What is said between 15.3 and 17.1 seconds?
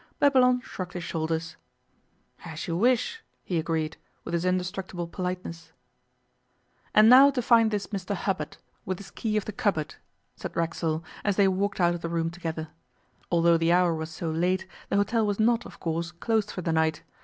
not, of course, closed for the night.